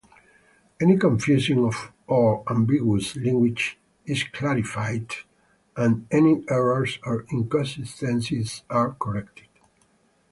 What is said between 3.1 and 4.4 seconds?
language is